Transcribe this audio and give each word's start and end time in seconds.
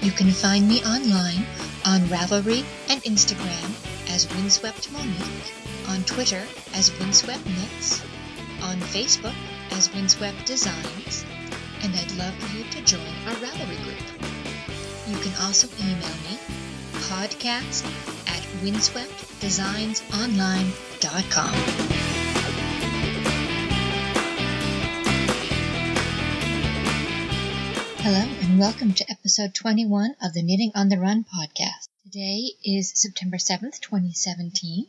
You 0.00 0.12
can 0.12 0.30
find 0.30 0.68
me 0.68 0.80
online 0.84 1.44
on 1.84 2.02
Ravelry 2.02 2.64
and 2.88 3.02
Instagram 3.02 3.74
as 4.14 4.32
Windswept 4.32 4.92
Monique, 4.92 5.52
on 5.88 6.04
Twitter 6.04 6.46
as 6.72 6.96
Windswept 7.00 7.44
Knits, 7.46 8.00
on 8.62 8.76
Facebook 8.76 9.34
as 9.72 9.92
Windswept 9.92 10.46
Designs, 10.46 11.24
and 11.82 11.92
I'd 11.96 12.12
love 12.12 12.34
for 12.34 12.56
you 12.56 12.62
to 12.62 12.80
join 12.84 13.00
our 13.26 13.34
Ravelry 13.34 13.82
group. 13.82 14.06
You 15.08 15.16
can 15.18 15.34
also 15.42 15.66
email 15.80 16.14
me 16.30 16.38
podcast 17.10 17.82
at 18.28 18.41
windsweptdesignsonline.com. 18.60 21.54
Hello 28.04 28.18
and 28.18 28.58
welcome 28.58 28.92
to 28.92 29.06
episode 29.08 29.54
21 29.54 30.16
of 30.20 30.34
the 30.34 30.42
Knitting 30.42 30.72
on 30.74 30.88
the 30.88 30.98
Run 30.98 31.24
podcast. 31.24 31.88
Today 32.04 32.50
is 32.64 32.92
September 32.94 33.36
7th, 33.36 33.80
2017. 33.80 34.86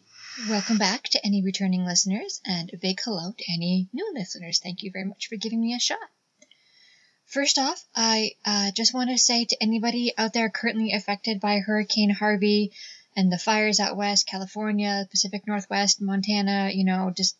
Welcome 0.50 0.78
back 0.78 1.04
to 1.04 1.24
any 1.24 1.44
returning 1.44 1.86
listeners 1.86 2.42
and 2.46 2.72
a 2.74 2.78
big 2.78 3.00
hello 3.06 3.34
to 3.38 3.54
any 3.54 3.88
new 3.94 4.12
listeners. 4.14 4.60
Thank 4.62 4.84
you 4.84 4.92
very 4.92 5.06
much 5.06 5.28
for 5.28 5.36
giving 5.36 5.62
me 5.62 5.76
a 5.76 5.80
shot. 5.80 6.00
First 7.28 7.58
off, 7.58 7.82
I 7.96 8.32
uh, 8.46 8.72
just 8.76 8.94
want 8.94 9.10
to 9.10 9.18
say 9.18 9.46
to 9.46 9.58
anybody 9.62 10.14
out 10.18 10.34
there 10.34 10.50
currently 10.50 10.92
affected 10.92 11.40
by 11.40 11.60
Hurricane 11.60 12.10
Harvey 12.10 12.74
and 13.16 13.32
the 13.32 13.38
fires 13.38 13.80
out 13.80 13.98
west, 13.98 14.28
California, 14.28 15.08
Pacific 15.10 15.48
Northwest, 15.48 16.02
Montana, 16.02 16.72
you 16.74 16.84
know, 16.84 17.12
just 17.16 17.38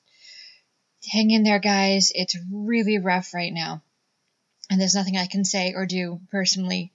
hang 1.12 1.32
in 1.32 1.44
there, 1.44 1.60
guys. 1.60 2.12
It's 2.14 2.38
really 2.52 3.00
rough 3.00 3.34
right 3.34 3.54
now. 3.54 3.82
And 4.70 4.80
there's 4.80 4.96
nothing 4.96 5.18
I 5.18 5.28
can 5.28 5.46
say 5.46 5.74
or 5.74 5.86
do 5.86 6.22
personally 6.32 6.92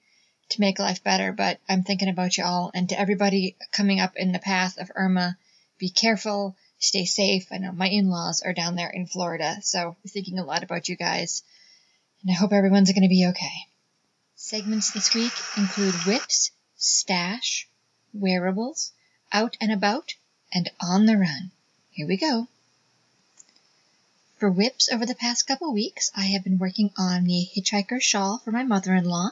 to 0.50 0.60
make 0.60 0.78
life 0.78 1.04
better, 1.04 1.32
but 1.32 1.60
I'm 1.68 1.82
thinking 1.82 2.08
about 2.08 2.38
you 2.38 2.44
all. 2.44 2.70
And 2.74 2.88
to 2.88 2.98
everybody 2.98 3.56
coming 3.72 4.00
up 4.00 4.14
in 4.16 4.32
the 4.32 4.38
path 4.38 4.78
of 4.78 4.90
Irma, 4.94 5.36
be 5.78 5.90
careful, 5.90 6.56
stay 6.78 7.04
safe. 7.04 7.46
I 7.52 7.58
know 7.58 7.72
my 7.72 7.88
in 7.88 8.08
laws 8.08 8.42
are 8.42 8.54
down 8.54 8.74
there 8.74 8.90
in 8.90 9.06
Florida, 9.06 9.58
so 9.60 9.88
I'm 9.88 10.10
thinking 10.10 10.38
a 10.38 10.44
lot 10.44 10.62
about 10.62 10.88
you 10.88 10.96
guys 10.96 11.42
and 12.22 12.30
I 12.30 12.34
hope 12.34 12.52
everyone's 12.52 12.92
going 12.92 13.02
to 13.02 13.08
be 13.08 13.26
okay. 13.28 13.66
Segments 14.34 14.92
this 14.92 15.14
week 15.14 15.32
include 15.56 15.94
whips, 16.06 16.50
stash, 16.76 17.68
wearables, 18.20 18.92
out 19.32 19.56
and 19.60 19.72
about, 19.72 20.14
and 20.52 20.70
on 20.80 21.06
the 21.06 21.16
run. 21.16 21.50
Here 21.90 22.06
we 22.06 22.16
go. 22.16 22.48
For 24.38 24.50
whips 24.50 24.88
over 24.88 25.04
the 25.04 25.14
past 25.14 25.46
couple 25.46 25.72
weeks, 25.72 26.12
I 26.14 26.26
have 26.26 26.44
been 26.44 26.58
working 26.58 26.92
on 26.96 27.24
the 27.24 27.48
hitchhiker 27.56 28.00
shawl 28.00 28.38
for 28.38 28.52
my 28.52 28.62
mother-in-law. 28.62 29.30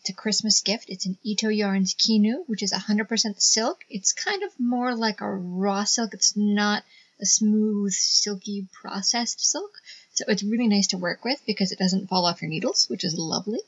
It's 0.00 0.10
a 0.10 0.14
Christmas 0.14 0.60
gift. 0.62 0.86
It's 0.88 1.06
an 1.06 1.16
Ito 1.22 1.48
Yarns 1.48 1.94
Kinu, 1.94 2.42
which 2.48 2.62
is 2.62 2.72
100% 2.72 3.40
silk. 3.40 3.84
It's 3.88 4.12
kind 4.12 4.42
of 4.42 4.58
more 4.58 4.96
like 4.96 5.20
a 5.20 5.32
raw 5.32 5.84
silk. 5.84 6.12
It's 6.12 6.36
not 6.36 6.82
a 7.20 7.26
smooth, 7.26 7.92
silky, 7.92 8.66
processed 8.72 9.40
silk. 9.40 9.80
So 10.14 10.24
it's 10.26 10.42
really 10.42 10.66
nice 10.66 10.88
to 10.88 10.98
work 10.98 11.24
with 11.24 11.40
because 11.46 11.70
it 11.70 11.78
doesn't 11.78 12.08
fall 12.08 12.26
off 12.26 12.42
your 12.42 12.50
needles, 12.50 12.86
which 12.88 13.04
is 13.04 13.16
lovely. 13.16 13.60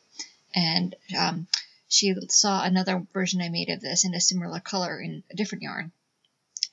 And 0.56 0.96
um, 1.16 1.46
she 1.88 2.14
saw 2.28 2.62
another 2.62 3.06
version 3.12 3.40
I 3.40 3.48
made 3.48 3.70
of 3.70 3.80
this 3.80 4.04
in 4.04 4.14
a 4.14 4.20
similar 4.20 4.60
color 4.60 5.00
in 5.00 5.22
a 5.30 5.36
different 5.36 5.62
yarn. 5.62 5.92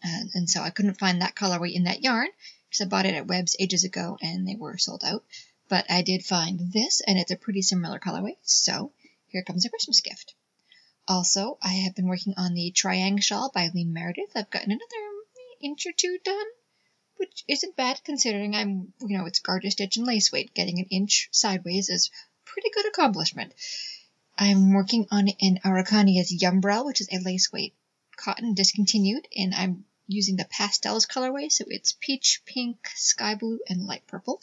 And, 0.04 0.30
and 0.34 0.50
so 0.50 0.62
I 0.62 0.70
couldn't 0.70 1.00
find 1.00 1.22
that 1.22 1.36
colorway 1.36 1.74
in 1.74 1.84
that 1.84 2.02
yarn 2.02 2.28
because 2.70 2.86
I 2.86 2.90
bought 2.90 3.06
it 3.06 3.14
at 3.14 3.28
Webs 3.28 3.56
ages 3.60 3.84
ago 3.84 4.18
and 4.22 4.48
they 4.48 4.56
were 4.56 4.78
sold 4.78 5.04
out. 5.04 5.24
But 5.70 5.90
I 5.90 6.02
did 6.02 6.26
find 6.26 6.72
this 6.72 7.02
and 7.06 7.18
it's 7.18 7.32
a 7.32 7.36
pretty 7.38 7.62
similar 7.62 8.00
colorway. 8.00 8.38
So 8.44 8.92
here 9.28 9.44
comes 9.44 9.66
a 9.66 9.70
Christmas 9.70 10.02
gift. 10.02 10.34
Also, 11.08 11.58
I 11.62 11.74
have 11.86 11.96
been 11.96 12.08
working 12.08 12.34
on 12.38 12.54
the 12.54 12.72
Triangle 12.72 13.22
Shawl 13.22 13.52
by 13.54 13.70
Lee 13.74 13.86
Meredith. 13.86 14.32
I've 14.36 14.50
gotten 14.50 14.72
another 14.72 15.08
inch 15.62 15.86
or 15.86 15.92
two 15.92 16.18
done 16.24 16.46
which 17.22 17.44
isn't 17.48 17.76
bad 17.76 18.02
considering 18.04 18.56
I'm, 18.56 18.94
you 19.00 19.16
know, 19.16 19.28
it's 19.28 19.40
garter 19.40 19.70
stitch 19.70 19.98
and 19.98 20.08
lace 20.08 20.32
weight. 20.32 20.56
Getting 20.56 20.80
an 20.80 20.88
inch 20.90 21.30
sideways 21.32 21.88
is 21.88 22.10
pretty 22.46 22.70
good 22.74 22.88
accomplishment. 22.88 23.54
I'm 24.44 24.74
working 24.74 25.06
on 25.12 25.30
an 25.40 25.60
Araucania's 25.64 26.34
Yumbra, 26.34 26.84
which 26.84 27.00
is 27.00 27.08
a 27.12 27.20
lace 27.20 27.52
weight 27.52 27.76
cotton 28.18 28.56
discontinued, 28.56 29.28
and 29.38 29.54
I'm 29.54 29.86
using 30.08 30.36
the 30.36 30.46
pastels 30.46 31.06
colorway, 31.06 31.52
so 31.52 31.66
it's 31.68 31.96
peach, 32.02 32.42
pink, 32.44 32.80
sky 32.96 33.36
blue, 33.36 33.60
and 33.70 33.86
light 33.86 34.08
purple. 34.08 34.42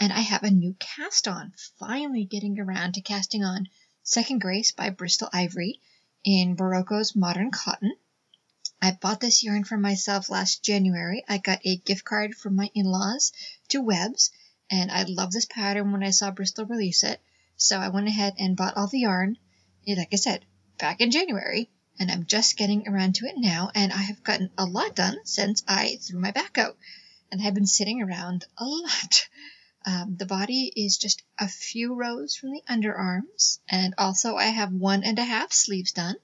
And 0.00 0.14
I 0.14 0.20
have 0.20 0.44
a 0.44 0.50
new 0.50 0.74
cast 0.78 1.28
on, 1.28 1.52
finally 1.78 2.24
getting 2.24 2.58
around 2.58 2.94
to 2.94 3.02
casting 3.02 3.44
on 3.44 3.68
Second 4.02 4.40
Grace 4.40 4.72
by 4.72 4.88
Bristol 4.88 5.28
Ivy 5.30 5.82
in 6.24 6.56
Berroco's 6.56 7.14
Modern 7.14 7.50
Cotton. 7.50 7.92
I 8.80 8.92
bought 8.92 9.20
this 9.20 9.44
yarn 9.44 9.64
for 9.64 9.76
myself 9.76 10.30
last 10.30 10.62
January. 10.62 11.22
I 11.28 11.36
got 11.36 11.60
a 11.66 11.76
gift 11.76 12.06
card 12.06 12.34
from 12.34 12.56
my 12.56 12.70
in-laws 12.74 13.32
to 13.68 13.82
Webs, 13.82 14.30
and 14.70 14.90
I 14.90 15.02
loved 15.02 15.34
this 15.34 15.44
pattern 15.44 15.92
when 15.92 16.02
I 16.02 16.12
saw 16.12 16.30
Bristol 16.30 16.64
release 16.64 17.04
it. 17.04 17.20
So 17.60 17.80
I 17.80 17.88
went 17.88 18.06
ahead 18.06 18.34
and 18.38 18.56
bought 18.56 18.76
all 18.76 18.86
the 18.86 19.00
yarn, 19.00 19.36
like 19.84 20.10
I 20.12 20.16
said, 20.16 20.44
back 20.78 21.00
in 21.00 21.10
January, 21.10 21.68
and 21.98 22.08
I'm 22.08 22.24
just 22.24 22.56
getting 22.56 22.86
around 22.86 23.16
to 23.16 23.26
it 23.26 23.34
now, 23.36 23.72
and 23.74 23.92
I 23.92 23.96
have 24.02 24.22
gotten 24.22 24.50
a 24.56 24.64
lot 24.64 24.94
done 24.94 25.16
since 25.24 25.64
I 25.66 25.96
threw 26.00 26.20
my 26.20 26.30
back 26.30 26.56
out, 26.56 26.76
and 27.32 27.42
I've 27.42 27.54
been 27.54 27.66
sitting 27.66 28.00
around 28.00 28.46
a 28.56 28.64
lot. 28.64 29.28
Um, 29.84 30.14
the 30.16 30.24
body 30.24 30.72
is 30.76 30.98
just 30.98 31.24
a 31.36 31.48
few 31.48 31.94
rows 31.94 32.36
from 32.36 32.50
the 32.50 32.62
underarms, 32.70 33.58
and 33.68 33.92
also 33.98 34.36
I 34.36 34.44
have 34.44 34.72
one 34.72 35.02
and 35.02 35.18
a 35.18 35.24
half 35.24 35.52
sleeves 35.52 35.90
done. 35.90 36.14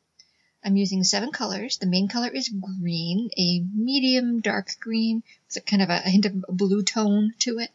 I'm 0.63 0.77
using 0.77 1.03
seven 1.03 1.33
colors. 1.33 1.79
The 1.79 1.87
main 1.87 2.07
color 2.07 2.29
is 2.29 2.49
green, 2.49 3.29
a 3.37 3.61
medium 3.75 4.41
dark 4.41 4.71
green 4.79 5.25
with 5.49 5.57
a 5.57 5.61
kind 5.63 5.83
of 5.83 5.91
a, 5.91 5.97
a 5.97 6.11
hint 6.11 6.27
of 6.27 6.45
a 6.49 6.53
blue 6.53 6.85
tone 6.85 7.35
to 7.41 7.59
it. 7.59 7.71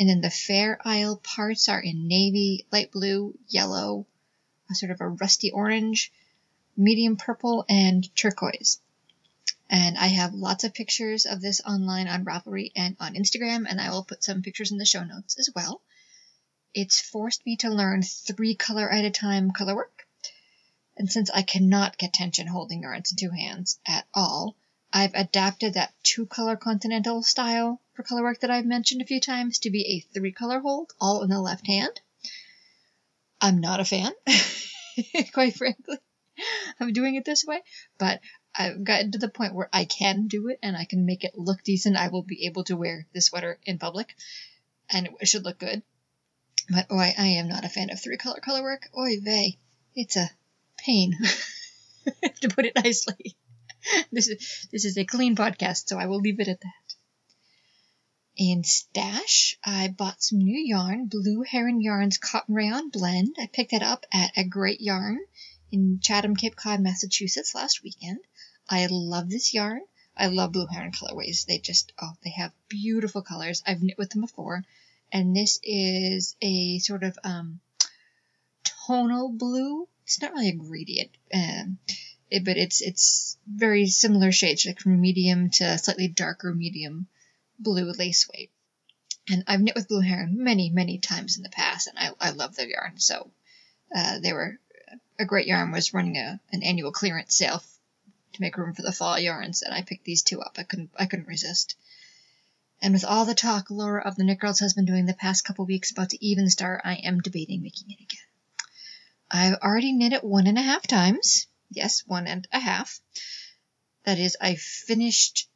And 0.00 0.08
then 0.08 0.20
the 0.20 0.30
Fair 0.30 0.80
Isle 0.84 1.18
parts 1.18 1.68
are 1.68 1.80
in 1.80 2.08
navy, 2.08 2.66
light 2.72 2.90
blue, 2.90 3.38
yellow, 3.46 4.06
a 4.68 4.74
sort 4.74 4.90
of 4.90 5.00
a 5.00 5.08
rusty 5.08 5.52
orange, 5.52 6.10
medium 6.76 7.16
purple, 7.16 7.64
and 7.68 8.12
turquoise. 8.16 8.80
And 9.68 9.96
I 9.96 10.08
have 10.08 10.34
lots 10.34 10.64
of 10.64 10.74
pictures 10.74 11.24
of 11.24 11.40
this 11.40 11.60
online 11.60 12.08
on 12.08 12.24
Ravelry 12.24 12.72
and 12.74 12.96
on 12.98 13.14
Instagram, 13.14 13.66
and 13.68 13.80
I 13.80 13.90
will 13.90 14.02
put 14.02 14.24
some 14.24 14.42
pictures 14.42 14.72
in 14.72 14.78
the 14.78 14.84
show 14.84 15.04
notes 15.04 15.38
as 15.38 15.50
well. 15.54 15.80
It's 16.74 17.00
forced 17.00 17.46
me 17.46 17.56
to 17.58 17.70
learn 17.70 18.02
three 18.02 18.56
color 18.56 18.90
at 18.90 19.04
a 19.04 19.10
time 19.10 19.52
color 19.52 19.76
work 19.76 20.08
and 21.00 21.10
since 21.10 21.30
I 21.30 21.40
cannot 21.40 21.96
get 21.96 22.12
tension 22.12 22.46
holding 22.46 22.82
yarns 22.82 23.10
in 23.10 23.16
two 23.16 23.30
hands 23.30 23.80
at 23.86 24.06
all, 24.12 24.54
I've 24.92 25.14
adapted 25.14 25.74
that 25.74 25.94
two 26.02 26.26
color 26.26 26.56
continental 26.56 27.22
style 27.22 27.80
for 27.94 28.02
color 28.02 28.22
work 28.22 28.40
that 28.40 28.50
I've 28.50 28.66
mentioned 28.66 29.02
a 29.02 29.06
few 29.06 29.20
times 29.20 29.60
to 29.60 29.70
be 29.70 29.86
a 29.86 30.12
three 30.12 30.32
color 30.32 30.60
hold, 30.60 30.92
all 31.00 31.22
in 31.22 31.30
the 31.30 31.40
left 31.40 31.66
hand. 31.66 32.00
I'm 33.40 33.60
not 33.60 33.80
a 33.80 33.84
fan, 33.84 34.12
quite 35.32 35.54
frankly. 35.54 35.98
I'm 36.80 36.92
doing 36.92 37.14
it 37.14 37.24
this 37.24 37.44
way, 37.44 37.62
but 37.98 38.20
I've 38.54 38.82
gotten 38.82 39.12
to 39.12 39.18
the 39.18 39.28
point 39.28 39.54
where 39.54 39.68
I 39.72 39.84
can 39.84 40.26
do 40.26 40.48
it 40.48 40.58
and 40.62 40.76
I 40.76 40.84
can 40.84 41.06
make 41.06 41.24
it 41.24 41.38
look 41.38 41.62
decent. 41.62 41.96
I 41.96 42.08
will 42.08 42.22
be 42.22 42.46
able 42.46 42.64
to 42.64 42.76
wear 42.76 43.06
this 43.12 43.26
sweater 43.26 43.58
in 43.64 43.78
public 43.78 44.14
and 44.90 45.08
it 45.20 45.26
should 45.26 45.44
look 45.44 45.58
good. 45.58 45.82
But 46.68 46.86
I, 46.90 47.14
I 47.16 47.26
am 47.38 47.48
not 47.48 47.64
a 47.64 47.68
fan 47.68 47.90
of 47.90 48.00
three 48.00 48.16
color 48.16 48.40
color 48.40 48.62
work. 48.62 48.88
Oy 48.96 49.20
vey. 49.20 49.58
It's 49.94 50.16
a 50.16 50.30
pain, 50.76 51.16
to 52.40 52.48
put 52.48 52.64
it 52.64 52.76
nicely. 52.76 53.36
This 54.12 54.28
is 54.28 54.68
this 54.72 54.84
is 54.84 54.96
a 54.96 55.04
clean 55.04 55.36
podcast, 55.36 55.88
so 55.88 55.98
I 55.98 56.06
will 56.06 56.20
leave 56.20 56.40
it 56.40 56.48
at 56.48 56.60
that. 56.60 56.94
In 58.36 58.64
stash, 58.64 59.58
I 59.64 59.88
bought 59.88 60.22
some 60.22 60.38
new 60.38 60.58
yarn, 60.58 61.06
Blue 61.06 61.42
Heron 61.42 61.80
Yarns 61.80 62.18
Cotton 62.18 62.54
Rayon 62.54 62.90
Blend. 62.90 63.36
I 63.38 63.46
picked 63.46 63.72
that 63.72 63.82
up 63.82 64.06
at 64.12 64.32
a 64.36 64.44
great 64.44 64.80
yarn 64.80 65.18
in 65.70 66.00
Chatham, 66.00 66.36
Cape 66.36 66.56
Cod, 66.56 66.80
Massachusetts 66.80 67.54
last 67.54 67.82
weekend. 67.82 68.18
I 68.68 68.86
love 68.90 69.28
this 69.28 69.52
yarn. 69.52 69.82
I 70.16 70.26
love 70.28 70.52
Blue 70.52 70.66
Heron 70.66 70.92
colorways. 70.92 71.44
They 71.46 71.58
just, 71.58 71.92
oh, 72.00 72.12
they 72.24 72.30
have 72.30 72.52
beautiful 72.68 73.22
colors. 73.22 73.62
I've 73.66 73.82
knit 73.82 73.98
with 73.98 74.10
them 74.10 74.22
before. 74.22 74.64
And 75.12 75.36
this 75.36 75.58
is 75.62 76.36
a 76.40 76.78
sort 76.78 77.02
of 77.02 77.18
um, 77.24 77.60
tonal 78.86 79.30
blue 79.30 79.88
it's 80.10 80.20
not 80.20 80.32
really 80.32 80.48
a 80.48 80.54
gradient, 80.54 81.10
um, 81.32 81.78
it, 82.30 82.44
but 82.44 82.56
it's 82.56 82.80
it's 82.80 83.36
very 83.46 83.86
similar 83.86 84.32
shades, 84.32 84.66
like 84.66 84.80
from 84.80 85.00
medium 85.00 85.50
to 85.50 85.78
slightly 85.78 86.08
darker 86.08 86.54
medium 86.54 87.06
blue 87.58 87.92
lace 87.92 88.28
weight. 88.32 88.50
And 89.28 89.44
I've 89.46 89.60
knit 89.60 89.74
with 89.74 89.88
Blue 89.88 90.00
Heron 90.00 90.42
many, 90.42 90.70
many 90.70 90.98
times 90.98 91.36
in 91.36 91.42
the 91.42 91.50
past, 91.50 91.88
and 91.88 91.98
I, 91.98 92.28
I 92.28 92.30
love 92.30 92.56
their 92.56 92.68
yarn. 92.68 92.98
So 92.98 93.30
uh, 93.94 94.18
they 94.20 94.32
were 94.32 94.58
a 95.18 95.24
great 95.24 95.46
yarn 95.46 95.70
was 95.70 95.92
running 95.92 96.16
a, 96.16 96.40
an 96.52 96.62
annual 96.62 96.92
clearance 96.92 97.36
sale 97.36 97.62
to 98.32 98.40
make 98.40 98.56
room 98.56 98.74
for 98.74 98.82
the 98.82 98.92
fall 98.92 99.18
yarns, 99.18 99.62
and 99.62 99.74
I 99.74 99.82
picked 99.82 100.04
these 100.04 100.22
two 100.22 100.40
up. 100.40 100.56
I 100.58 100.62
couldn't 100.62 100.90
I 100.98 101.06
couldn't 101.06 101.28
resist. 101.28 101.76
And 102.82 102.94
with 102.94 103.04
all 103.04 103.26
the 103.26 103.34
talk 103.34 103.70
Laura 103.70 104.02
of 104.02 104.16
the 104.16 104.24
Knit 104.24 104.38
Girls 104.38 104.60
has 104.60 104.72
been 104.72 104.86
doing 104.86 105.04
the 105.04 105.12
past 105.12 105.44
couple 105.44 105.66
weeks 105.66 105.90
about 105.90 106.08
the 106.08 106.18
Evenstar, 106.18 106.80
I 106.82 106.94
am 106.94 107.20
debating 107.20 107.62
making 107.62 107.90
it 107.90 108.00
again. 108.00 108.24
I've 109.30 109.58
already 109.62 109.92
knit 109.92 110.14
it 110.14 110.24
one 110.24 110.46
and 110.46 110.58
a 110.58 110.62
half 110.62 110.86
times. 110.86 111.46
Yes, 111.70 112.02
one 112.06 112.26
and 112.26 112.46
a 112.52 112.58
half. 112.58 113.00
That 114.04 114.18
is, 114.18 114.36
I 114.40 114.56
finished 114.56 115.48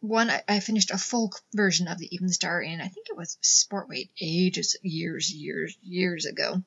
one. 0.00 0.30
I 0.48 0.60
finished 0.60 0.90
a 0.90 0.98
full 0.98 1.32
version 1.54 1.88
of 1.88 1.98
the 1.98 2.08
Evenstar 2.08 2.66
in 2.66 2.80
I 2.80 2.88
think 2.88 3.08
it 3.08 3.16
was 3.16 3.38
sport 3.40 3.88
weight 3.88 4.10
ages, 4.20 4.76
years, 4.82 5.32
years, 5.32 5.76
years 5.82 6.26
ago. 6.26 6.62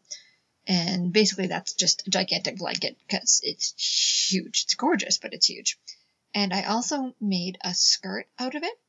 And 0.68 1.14
basically, 1.14 1.48
that's 1.48 1.74
just 1.74 2.08
a 2.08 2.12
gigantic 2.12 2.58
blanket 2.58 2.98
because 3.08 3.42
it's 3.44 4.30
huge. 4.30 4.64
It's 4.66 4.76
gorgeous, 4.76 5.18
but 5.18 5.34
it's 5.34 5.50
huge. 5.50 5.80
And 6.36 6.54
I 6.54 6.64
also 6.64 7.16
made 7.22 7.58
a 7.62 7.74
skirt 7.74 8.28
out 8.38 8.56
of 8.56 8.64
it. 8.64 8.80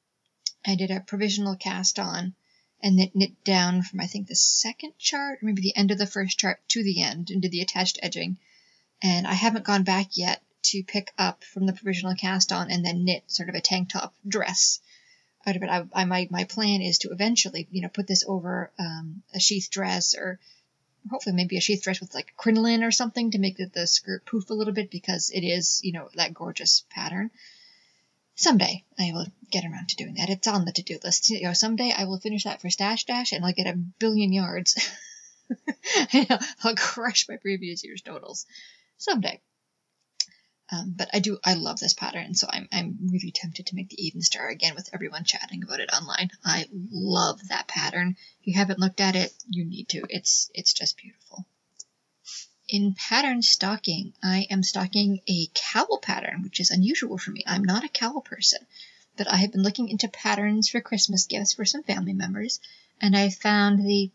I 0.66 0.74
did 0.74 0.90
a 0.90 1.00
provisional 1.00 1.56
cast 1.56 1.98
on 1.98 2.34
and 2.82 2.98
then 2.98 3.10
knit 3.14 3.44
down 3.44 3.82
from 3.82 4.00
I 4.00 4.06
think 4.06 4.26
the 4.26 4.34
second 4.34 4.98
chart, 4.98 5.42
maybe 5.42 5.62
the 5.62 5.76
end 5.76 5.90
of 5.90 5.98
the 5.98 6.06
first 6.06 6.38
chart 6.38 6.60
to 6.68 6.82
the 6.82 7.02
end 7.02 7.30
and 7.30 7.40
did 7.40 7.52
the 7.52 7.62
attached 7.62 7.98
edging. 8.02 8.38
And 9.02 9.26
I 9.26 9.34
haven't 9.34 9.64
gone 9.64 9.84
back 9.84 10.16
yet 10.16 10.42
to 10.64 10.82
pick 10.82 11.12
up 11.16 11.44
from 11.44 11.66
the 11.66 11.72
provisional 11.72 12.14
cast 12.14 12.52
on 12.52 12.70
and 12.70 12.84
then 12.84 13.04
knit 13.04 13.22
sort 13.28 13.48
of 13.48 13.54
a 13.54 13.60
tank 13.60 13.90
top 13.90 14.14
dress 14.26 14.80
out 15.46 15.56
of 15.56 15.62
it. 15.62 15.70
I, 15.70 15.86
I 15.94 16.04
my 16.04 16.28
my 16.30 16.44
plan 16.44 16.82
is 16.82 16.98
to 16.98 17.10
eventually 17.10 17.68
you 17.70 17.82
know 17.82 17.88
put 17.88 18.06
this 18.06 18.24
over 18.26 18.70
um, 18.78 19.22
a 19.34 19.40
sheath 19.40 19.68
dress 19.70 20.14
or 20.14 20.38
hopefully 21.10 21.36
maybe 21.36 21.56
a 21.56 21.60
sheath 21.60 21.82
dress 21.82 22.00
with 22.00 22.14
like 22.14 22.34
crinoline 22.36 22.82
or 22.82 22.90
something 22.90 23.30
to 23.30 23.38
make 23.38 23.56
the, 23.56 23.66
the 23.66 23.86
skirt 23.86 24.26
poof 24.26 24.50
a 24.50 24.54
little 24.54 24.74
bit 24.74 24.90
because 24.90 25.30
it 25.30 25.42
is 25.42 25.80
you 25.84 25.92
know 25.92 26.08
that 26.14 26.34
gorgeous 26.34 26.84
pattern. 26.90 27.30
Someday 28.34 28.84
I 28.98 29.12
will 29.12 29.26
get 29.50 29.64
around 29.64 29.88
to 29.88 29.96
doing 29.96 30.14
that. 30.14 30.28
It's 30.28 30.46
on 30.46 30.64
the 30.64 30.72
to-do 30.72 30.98
list. 31.02 31.30
You 31.30 31.42
know, 31.42 31.54
someday 31.54 31.92
I 31.96 32.04
will 32.04 32.20
finish 32.20 32.44
that 32.44 32.60
for 32.60 32.70
Stash 32.70 33.04
Dash 33.04 33.32
and 33.32 33.44
I'll 33.44 33.52
get 33.52 33.66
a 33.66 33.76
billion 33.76 34.32
yards. 34.32 34.76
I'll 36.62 36.76
crush 36.76 37.28
my 37.28 37.36
previous 37.36 37.82
year's 37.82 38.02
totals 38.02 38.46
someday. 38.98 39.40
Um, 40.70 40.94
but 40.94 41.08
I 41.14 41.20
do, 41.20 41.38
I 41.42 41.54
love 41.54 41.80
this 41.80 41.94
pattern, 41.94 42.34
so 42.34 42.46
I'm, 42.50 42.68
I'm 42.70 42.98
really 43.10 43.30
tempted 43.30 43.66
to 43.66 43.74
make 43.74 43.88
the 43.88 44.12
Evenstar 44.12 44.52
again 44.52 44.74
with 44.74 44.90
everyone 44.92 45.24
chatting 45.24 45.62
about 45.62 45.80
it 45.80 45.90
online. 45.90 46.30
I 46.44 46.66
love 46.70 47.48
that 47.48 47.68
pattern. 47.68 48.16
If 48.40 48.46
you 48.46 48.54
haven't 48.54 48.78
looked 48.78 49.00
at 49.00 49.16
it, 49.16 49.32
you 49.48 49.64
need 49.64 49.88
to. 49.90 50.04
It's, 50.10 50.50
it's 50.52 50.74
just 50.74 50.98
beautiful. 50.98 51.46
In 52.68 52.94
pattern 52.94 53.40
stocking, 53.40 54.12
I 54.22 54.46
am 54.50 54.62
stocking 54.62 55.22
a 55.26 55.48
cowl 55.54 56.00
pattern, 56.02 56.42
which 56.42 56.60
is 56.60 56.70
unusual 56.70 57.16
for 57.16 57.30
me. 57.30 57.42
I'm 57.46 57.64
not 57.64 57.84
a 57.84 57.88
cowl 57.88 58.20
person, 58.20 58.60
but 59.16 59.26
I 59.26 59.36
have 59.36 59.52
been 59.52 59.62
looking 59.62 59.88
into 59.88 60.08
patterns 60.08 60.68
for 60.68 60.82
Christmas 60.82 61.24
gifts 61.24 61.54
for 61.54 61.64
some 61.64 61.82
family 61.82 62.12
members, 62.12 62.60
and 63.00 63.16
I 63.16 63.30
found 63.30 63.78
the, 63.78 64.10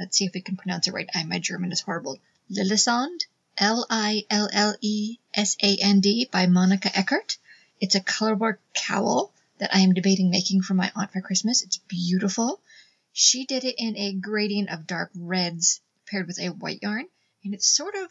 let's 0.00 0.18
see 0.18 0.24
if 0.24 0.34
we 0.34 0.40
can 0.40 0.56
pronounce 0.56 0.88
it 0.88 0.92
right. 0.92 1.08
I, 1.14 1.22
my 1.22 1.38
German 1.38 1.70
is 1.70 1.82
horrible. 1.82 2.18
Lillesand 2.50 3.26
L 3.58 3.86
I 3.88 4.26
L 4.30 4.48
L 4.52 4.74
E 4.80 5.18
S 5.32 5.56
A 5.62 5.76
N 5.80 6.00
D 6.00 6.24
by 6.24 6.46
Monica 6.46 6.90
Eckert. 6.98 7.38
It's 7.80 7.94
a 7.94 8.00
colorwork 8.00 8.58
cowl 8.74 9.32
that 9.58 9.72
I 9.72 9.78
am 9.78 9.94
debating 9.94 10.28
making 10.28 10.62
for 10.62 10.74
my 10.74 10.90
aunt 10.96 11.12
for 11.12 11.20
Christmas. 11.20 11.62
It's 11.62 11.78
beautiful. 11.78 12.60
She 13.12 13.46
did 13.46 13.62
it 13.62 13.76
in 13.78 13.96
a 13.96 14.12
gradient 14.12 14.70
of 14.70 14.88
dark 14.88 15.12
reds 15.14 15.80
paired 16.04 16.26
with 16.26 16.40
a 16.40 16.48
white 16.48 16.82
yarn, 16.82 17.06
and 17.44 17.54
it's 17.54 17.68
sort 17.68 17.94
of, 17.94 18.10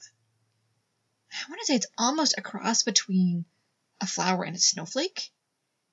I 1.33 1.49
want 1.49 1.59
to 1.59 1.65
say 1.65 1.75
it's 1.75 1.87
almost 1.97 2.35
a 2.37 2.41
cross 2.41 2.83
between 2.83 3.43
a 3.99 4.07
flower 4.07 4.45
and 4.45 4.55
a 4.55 4.59
snowflake. 4.59 5.29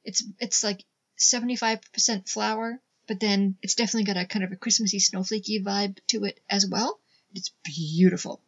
It's 0.05 0.23
it's 0.39 0.63
like 0.63 0.85
75% 1.19 2.29
flower, 2.29 2.81
but 3.09 3.19
then 3.19 3.57
it's 3.63 3.75
definitely 3.75 4.05
got 4.05 4.17
a 4.17 4.27
kind 4.27 4.45
of 4.45 4.53
a 4.53 4.57
Christmassy 4.57 5.01
snowflakey 5.01 5.61
vibe 5.65 5.99
to 6.07 6.25
it 6.25 6.39
as 6.49 6.69
well. 6.69 7.01
It's 7.35 7.51
beautiful 7.65 8.41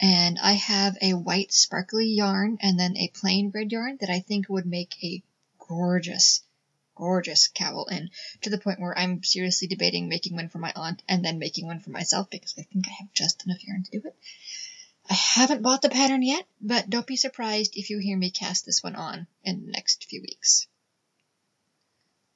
and 0.00 0.38
I 0.38 0.52
have 0.52 0.96
a 1.02 1.14
white 1.14 1.52
sparkly 1.52 2.06
yarn 2.06 2.58
and 2.60 2.78
then 2.78 2.96
a 2.96 3.08
plain 3.08 3.50
red 3.52 3.72
yarn 3.72 3.96
that 4.00 4.10
I 4.10 4.20
think 4.20 4.48
would 4.48 4.66
make 4.66 4.96
a 5.02 5.22
gorgeous, 5.58 6.42
gorgeous 6.94 7.48
cowl 7.48 7.86
in 7.86 8.10
to 8.42 8.50
the 8.50 8.58
point 8.58 8.80
where 8.80 8.96
I'm 8.96 9.22
seriously 9.24 9.68
debating 9.68 10.08
making 10.08 10.36
one 10.36 10.48
for 10.48 10.58
my 10.58 10.72
aunt 10.76 11.02
and 11.08 11.24
then 11.24 11.38
making 11.38 11.66
one 11.66 11.80
for 11.80 11.90
myself 11.90 12.30
because 12.30 12.54
I 12.58 12.62
think 12.62 12.86
I 12.86 12.92
have 13.00 13.12
just 13.12 13.44
enough 13.44 13.64
yarn 13.64 13.82
to 13.84 13.90
do 13.90 14.06
it. 14.06 14.14
I 15.10 15.14
haven't 15.14 15.62
bought 15.62 15.82
the 15.82 15.88
pattern 15.88 16.22
yet, 16.22 16.46
but 16.60 16.90
don't 16.90 17.06
be 17.06 17.16
surprised 17.16 17.72
if 17.76 17.90
you 17.90 17.98
hear 17.98 18.16
me 18.16 18.30
cast 18.30 18.66
this 18.66 18.82
one 18.82 18.94
on 18.94 19.26
in 19.42 19.64
the 19.64 19.72
next 19.72 20.04
few 20.04 20.20
weeks. 20.20 20.66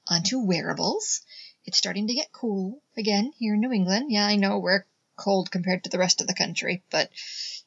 On 0.08 0.22
to 0.24 0.44
wearables. 0.44 1.20
It's 1.64 1.78
starting 1.78 2.08
to 2.08 2.14
get 2.14 2.32
cool 2.32 2.82
again 2.96 3.32
here 3.38 3.54
in 3.54 3.60
New 3.60 3.72
England. 3.72 4.10
Yeah, 4.10 4.26
I 4.26 4.36
know 4.36 4.58
we're 4.58 4.84
cold 5.22 5.50
compared 5.50 5.84
to 5.84 5.90
the 5.90 5.98
rest 5.98 6.20
of 6.20 6.26
the 6.26 6.34
country, 6.34 6.82
but 6.90 7.10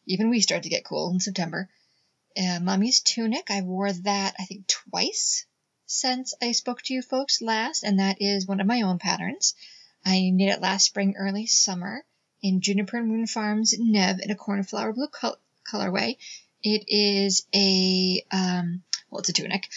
even 0.05 0.29
we 0.29 0.41
start 0.41 0.63
to 0.63 0.69
get 0.69 0.85
cool 0.85 1.11
in 1.11 1.19
September. 1.19 1.69
Uh, 2.37 2.59
Mommy's 2.59 2.99
tunic, 2.99 3.49
I 3.49 3.61
wore 3.61 3.91
that 3.91 4.35
I 4.37 4.45
think 4.45 4.67
twice 4.67 5.45
since 5.85 6.33
I 6.41 6.51
spoke 6.51 6.81
to 6.83 6.93
you 6.93 7.01
folks 7.01 7.41
last, 7.41 7.83
and 7.83 7.99
that 7.99 8.21
is 8.21 8.47
one 8.47 8.59
of 8.59 8.67
my 8.67 8.81
own 8.81 8.99
patterns. 8.99 9.53
I 10.05 10.29
knit 10.31 10.55
it 10.55 10.61
last 10.61 10.85
spring, 10.85 11.15
early 11.17 11.47
summer 11.47 12.03
in 12.41 12.61
Juniper 12.61 13.01
Moon 13.01 13.27
Farms 13.27 13.73
Neb 13.77 14.19
in 14.21 14.31
a 14.31 14.35
cornflower 14.35 14.93
blue 14.93 15.07
col- 15.07 15.39
colorway. 15.71 16.17
It 16.61 16.85
is 16.87 17.45
a 17.55 18.25
um, 18.31 18.83
well, 19.09 19.19
it's 19.19 19.29
a 19.29 19.33
tunic. 19.33 19.69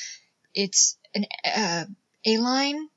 It's 0.54 0.98
an 1.14 1.26
uh, 1.44 1.84
a 2.26 2.38
line 2.38 2.88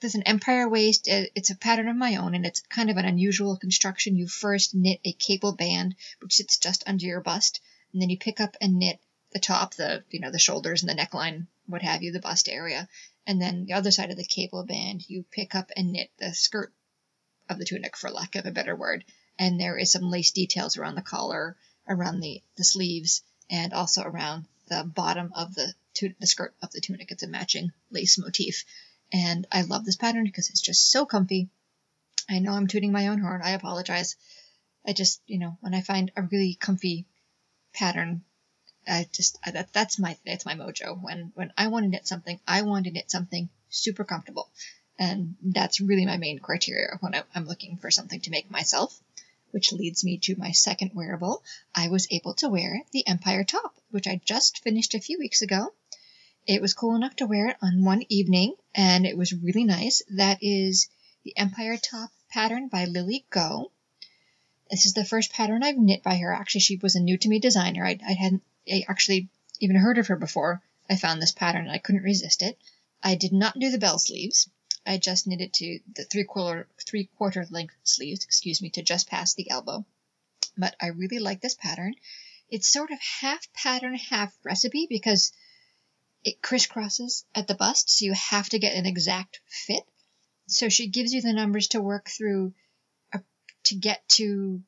there's 0.00 0.14
an 0.14 0.22
empire 0.22 0.68
waist. 0.68 1.08
Uh, 1.08 1.24
it's 1.34 1.50
a 1.50 1.56
pattern 1.56 1.88
of 1.88 1.96
my 1.96 2.16
own, 2.16 2.34
and 2.34 2.46
it's 2.46 2.60
kind 2.60 2.90
of 2.90 2.96
an 2.96 3.04
unusual 3.04 3.56
construction. 3.56 4.16
You 4.16 4.28
first 4.28 4.74
knit 4.74 5.00
a 5.04 5.12
cable 5.12 5.52
band, 5.52 5.96
which 6.20 6.34
sits 6.34 6.58
just 6.58 6.84
under 6.86 7.04
your 7.04 7.20
bust, 7.20 7.60
and 7.92 8.00
then 8.00 8.10
you 8.10 8.18
pick 8.18 8.40
up 8.40 8.56
and 8.60 8.78
knit 8.78 9.00
the 9.32 9.40
top, 9.40 9.74
the 9.74 10.04
you 10.10 10.20
know 10.20 10.30
the 10.30 10.38
shoulders 10.38 10.82
and 10.82 10.90
the 10.90 10.94
neckline, 10.94 11.46
what 11.66 11.82
have 11.82 12.02
you, 12.02 12.12
the 12.12 12.20
bust 12.20 12.48
area, 12.48 12.88
and 13.26 13.40
then 13.40 13.64
the 13.66 13.72
other 13.74 13.90
side 13.90 14.10
of 14.10 14.16
the 14.16 14.24
cable 14.24 14.64
band, 14.64 15.04
you 15.08 15.24
pick 15.30 15.54
up 15.54 15.70
and 15.76 15.92
knit 15.92 16.10
the 16.18 16.32
skirt 16.34 16.72
of 17.48 17.58
the 17.58 17.64
tunic, 17.64 17.96
for 17.96 18.10
lack 18.10 18.36
of 18.36 18.46
a 18.46 18.50
better 18.50 18.76
word. 18.76 19.04
And 19.38 19.60
there 19.60 19.78
is 19.78 19.92
some 19.92 20.10
lace 20.10 20.32
details 20.32 20.76
around 20.76 20.94
the 20.94 21.02
collar, 21.02 21.56
around 21.88 22.20
the 22.20 22.42
the 22.56 22.64
sleeves, 22.64 23.22
and 23.50 23.72
also 23.72 24.02
around 24.02 24.46
the 24.68 24.84
bottom 24.84 25.32
of 25.34 25.54
the 25.54 25.74
the 26.20 26.26
skirt 26.26 26.54
of 26.62 26.70
the 26.70 26.80
tunic. 26.80 27.10
It's 27.10 27.22
a 27.24 27.28
matching 27.28 27.72
lace 27.90 28.18
motif. 28.18 28.64
And 29.12 29.46
I 29.50 29.62
love 29.62 29.84
this 29.84 29.96
pattern 29.96 30.24
because 30.24 30.50
it's 30.50 30.60
just 30.60 30.90
so 30.90 31.06
comfy. 31.06 31.48
I 32.28 32.40
know 32.40 32.52
I'm 32.52 32.66
tooting 32.66 32.92
my 32.92 33.08
own 33.08 33.18
horn. 33.18 33.40
I 33.42 33.50
apologize. 33.50 34.16
I 34.86 34.92
just, 34.92 35.22
you 35.26 35.38
know, 35.38 35.56
when 35.60 35.74
I 35.74 35.80
find 35.80 36.12
a 36.16 36.22
really 36.22 36.54
comfy 36.54 37.06
pattern, 37.72 38.22
I 38.86 39.06
just 39.12 39.38
I, 39.44 39.50
that 39.52 39.72
that's 39.72 39.98
my 39.98 40.16
that's 40.24 40.46
my 40.46 40.54
mojo. 40.54 41.00
When 41.02 41.32
when 41.34 41.52
I 41.56 41.68
want 41.68 41.84
to 41.84 41.88
knit 41.88 42.06
something, 42.06 42.40
I 42.46 42.62
want 42.62 42.86
to 42.86 42.90
knit 42.90 43.10
something 43.10 43.48
super 43.68 44.04
comfortable, 44.04 44.50
and 44.98 45.36
that's 45.42 45.80
really 45.80 46.06
my 46.06 46.16
main 46.16 46.38
criteria 46.38 46.96
when 47.00 47.14
I, 47.14 47.22
I'm 47.34 47.46
looking 47.46 47.76
for 47.76 47.90
something 47.90 48.20
to 48.22 48.30
make 48.30 48.50
myself. 48.50 48.98
Which 49.50 49.72
leads 49.72 50.04
me 50.04 50.18
to 50.18 50.36
my 50.36 50.52
second 50.52 50.92
wearable. 50.94 51.42
I 51.74 51.88
was 51.88 52.06
able 52.10 52.34
to 52.34 52.50
wear 52.50 52.82
the 52.92 53.06
Empire 53.06 53.44
top, 53.44 53.74
which 53.90 54.06
I 54.06 54.20
just 54.22 54.62
finished 54.62 54.94
a 54.94 55.00
few 55.00 55.18
weeks 55.18 55.40
ago. 55.40 55.72
It 56.48 56.62
was 56.62 56.72
cool 56.72 56.96
enough 56.96 57.14
to 57.16 57.26
wear 57.26 57.48
it 57.48 57.58
on 57.60 57.84
one 57.84 58.04
evening, 58.08 58.54
and 58.74 59.04
it 59.04 59.18
was 59.18 59.34
really 59.34 59.64
nice. 59.64 60.00
That 60.08 60.38
is 60.40 60.88
the 61.22 61.36
Empire 61.36 61.76
Top 61.76 62.10
pattern 62.30 62.68
by 62.68 62.86
Lily 62.86 63.26
Go. 63.28 63.70
This 64.70 64.86
is 64.86 64.94
the 64.94 65.04
first 65.04 65.30
pattern 65.30 65.62
I've 65.62 65.76
knit 65.76 66.02
by 66.02 66.16
her. 66.16 66.32
Actually, 66.32 66.62
she 66.62 66.76
was 66.76 66.96
a 66.96 67.00
new 67.00 67.18
to 67.18 67.28
me 67.28 67.38
designer. 67.38 67.84
I, 67.84 67.98
I 68.02 68.14
hadn't 68.14 68.42
I 68.66 68.82
actually 68.88 69.28
even 69.60 69.76
heard 69.76 69.98
of 69.98 70.06
her 70.06 70.16
before. 70.16 70.62
I 70.88 70.96
found 70.96 71.20
this 71.20 71.32
pattern 71.32 71.66
and 71.66 71.70
I 71.70 71.76
couldn't 71.76 72.02
resist 72.02 72.40
it. 72.40 72.58
I 73.02 73.14
did 73.14 73.34
not 73.34 73.58
do 73.58 73.70
the 73.70 73.76
bell 73.76 73.98
sleeves. 73.98 74.48
I 74.86 74.96
just 74.96 75.26
knitted 75.26 75.52
to 75.52 75.80
the 75.96 76.04
three 76.04 76.24
quarter 76.24 76.66
three 76.80 77.10
quarter 77.18 77.46
length 77.50 77.74
sleeves, 77.84 78.24
excuse 78.24 78.62
me, 78.62 78.70
to 78.70 78.82
just 78.82 79.10
past 79.10 79.36
the 79.36 79.50
elbow. 79.50 79.84
But 80.56 80.76
I 80.80 80.86
really 80.86 81.18
like 81.18 81.42
this 81.42 81.56
pattern. 81.56 81.94
It's 82.48 82.72
sort 82.72 82.90
of 82.90 82.98
half 83.20 83.52
pattern, 83.52 83.96
half 83.96 84.34
recipe 84.42 84.86
because 84.88 85.30
it 86.28 86.42
crisscrosses 86.42 87.24
at 87.34 87.46
the 87.48 87.54
bust, 87.54 87.88
so 87.88 88.04
you 88.04 88.12
have 88.12 88.48
to 88.50 88.58
get 88.58 88.76
an 88.76 88.84
exact 88.84 89.40
fit. 89.46 89.82
So 90.46 90.68
she 90.68 90.88
gives 90.88 91.14
you 91.14 91.22
the 91.22 91.32
numbers 91.32 91.68
to 91.68 91.80
work 91.80 92.08
through 92.08 92.52
uh, 93.14 93.20
to 93.64 93.74
get 93.74 94.06
to 94.10 94.62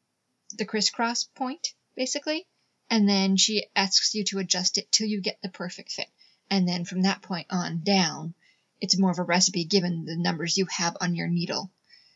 the 0.56 0.64
crisscross 0.64 1.24
point, 1.24 1.74
basically. 1.94 2.46
And 2.88 3.06
then 3.08 3.36
she 3.36 3.66
asks 3.76 4.14
you 4.14 4.24
to 4.24 4.38
adjust 4.38 4.78
it 4.78 4.90
till 4.90 5.06
you 5.06 5.20
get 5.20 5.38
the 5.42 5.50
perfect 5.50 5.92
fit. 5.92 6.08
And 6.50 6.66
then 6.66 6.84
from 6.84 7.02
that 7.02 7.22
point 7.22 7.46
on 7.50 7.82
down, 7.82 8.34
it's 8.80 8.98
more 8.98 9.10
of 9.10 9.18
a 9.18 9.22
recipe 9.22 9.64
given 9.64 10.06
the 10.06 10.16
numbers 10.16 10.56
you 10.56 10.66
have 10.70 10.96
on 11.00 11.14
your 11.14 11.28
needle 11.28 11.70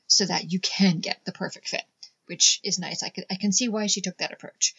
so 0.06 0.24
that 0.24 0.50
you 0.52 0.58
can 0.58 1.00
get 1.00 1.20
the 1.24 1.32
perfect 1.32 1.68
fit, 1.68 1.84
which 2.26 2.60
is 2.64 2.78
nice. 2.78 3.02
I 3.02 3.10
can, 3.10 3.24
I 3.30 3.36
can 3.36 3.52
see 3.52 3.68
why 3.68 3.86
she 3.88 4.00
took 4.00 4.16
that 4.18 4.32
approach. 4.32 4.74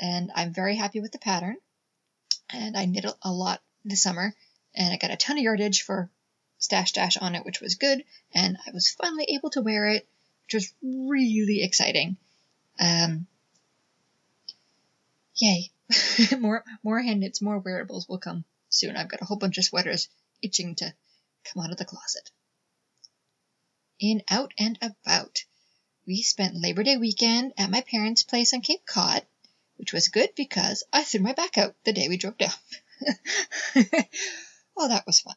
And 0.00 0.30
I'm 0.34 0.54
very 0.54 0.76
happy 0.76 1.00
with 1.00 1.12
the 1.12 1.18
pattern. 1.18 1.56
and 2.50 2.76
I 2.76 2.84
knit 2.86 3.06
a 3.22 3.32
lot 3.32 3.60
this 3.84 4.02
summer, 4.02 4.34
and 4.74 4.92
I 4.92 4.96
got 4.96 5.10
a 5.10 5.16
ton 5.16 5.38
of 5.38 5.42
yardage 5.42 5.82
for 5.82 6.10
Stash 6.58 6.92
Dash 6.92 7.16
on 7.16 7.34
it, 7.34 7.44
which 7.44 7.60
was 7.60 7.74
good, 7.74 8.04
and 8.32 8.56
I 8.66 8.70
was 8.70 8.90
finally 8.90 9.26
able 9.34 9.50
to 9.50 9.62
wear 9.62 9.88
it, 9.88 10.08
which 10.46 10.54
was 10.54 10.72
really 10.82 11.62
exciting. 11.62 12.16
Um, 12.78 13.26
yay! 15.36 15.70
more 16.38 16.64
more 16.82 17.00
hand 17.02 17.20
knits, 17.20 17.42
more 17.42 17.58
wearables 17.58 18.08
will 18.08 18.18
come 18.18 18.44
soon. 18.70 18.96
I've 18.96 19.08
got 19.08 19.22
a 19.22 19.24
whole 19.24 19.36
bunch 19.36 19.58
of 19.58 19.64
sweaters 19.64 20.08
itching 20.42 20.74
to 20.76 20.94
come 21.44 21.62
out 21.62 21.70
of 21.70 21.76
the 21.76 21.84
closet. 21.84 22.30
In 24.00 24.22
out 24.28 24.52
and 24.58 24.78
about. 24.80 25.44
We 26.06 26.22
spent 26.22 26.56
Labor 26.56 26.82
Day 26.82 26.96
weekend 26.96 27.54
at 27.56 27.70
my 27.70 27.80
parents' 27.80 28.24
place 28.24 28.52
on 28.52 28.60
Cape 28.60 28.84
Cod, 28.84 29.24
which 29.76 29.92
was 29.92 30.08
good 30.08 30.34
because 30.34 30.84
I 30.92 31.02
threw 31.02 31.20
my 31.20 31.32
back 31.32 31.56
out 31.56 31.74
the 31.84 31.92
day 31.92 32.08
we 32.08 32.16
drove 32.16 32.36
down. 32.36 32.52
oh, 34.76 34.88
that 34.88 35.06
was 35.06 35.20
fun. 35.20 35.34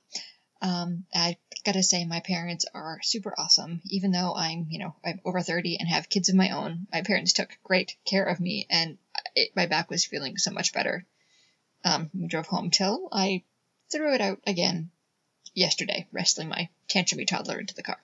Um, 0.62 1.06
I 1.14 1.38
gotta 1.66 1.84
say, 1.84 2.06
my 2.06 2.20
parents 2.22 2.66
are 2.74 3.00
super 3.04 3.34
awesome. 3.38 3.82
Even 3.86 4.12
though 4.12 4.34
I'm, 4.36 4.68
you 4.70 4.80
know, 4.80 4.96
I'm 5.06 5.22
over 5.24 5.42
30 5.42 5.78
and 5.80 5.88
have 5.88 6.10
kids 6.10 6.30
of 6.30 6.36
my 6.36 6.50
own, 6.52 6.88
my 6.92 7.02
parents 7.02 7.34
took 7.34 7.58
great 7.64 7.96
care 8.06 8.24
of 8.26 8.40
me, 8.40 8.66
and 8.70 8.98
it, 9.36 9.52
my 9.56 9.68
back 9.68 9.90
was 9.90 10.06
feeling 10.06 10.38
so 10.38 10.52
much 10.52 10.74
better. 10.74 11.06
Um, 11.86 12.10
we 12.14 12.28
drove 12.28 12.48
home 12.48 12.72
till 12.72 13.08
I 13.12 13.44
threw 13.92 14.14
it 14.14 14.22
out 14.22 14.40
again 14.48 14.92
yesterday, 15.54 16.08
wrestling 16.12 16.50
my 16.50 16.70
tantrumy 16.88 17.28
toddler 17.28 17.60
into 17.60 17.76
the 17.76 17.84
car. 17.84 18.00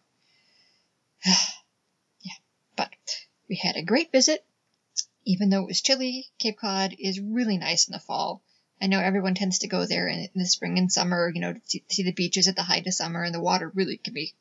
yeah, 1.26 2.34
but 2.76 2.90
we 3.50 3.56
had 3.56 3.76
a 3.78 3.84
great 3.84 4.12
visit. 4.12 4.46
Even 5.26 5.50
though 5.50 5.64
it 5.64 5.68
was 5.68 5.82
chilly, 5.82 6.28
Cape 6.38 6.58
Cod 6.58 6.96
is 7.00 7.20
really 7.20 7.58
nice 7.58 7.88
in 7.88 7.94
the 7.94 8.00
fall. 8.00 8.42
I 8.84 8.88
know 8.88 9.00
everyone 9.00 9.34
tends 9.34 9.60
to 9.60 9.70
go 9.70 9.86
there 9.86 10.10
in, 10.10 10.28
the 10.36 10.46
spring 10.46 10.78
and 10.78 10.92
summer, 10.92 11.32
you 11.34 11.40
know, 11.40 11.54
to 11.54 11.80
see 11.88 12.04
the 12.04 12.12
beaches 12.12 12.50
at 12.50 12.58
the 12.58 12.64
height 12.64 12.86
of 12.86 12.94
summer, 12.94 13.24
and 13.24 13.34
the 13.34 13.40
water 13.40 13.72
really 13.74 13.96
can 13.96 14.14
be 14.14 14.34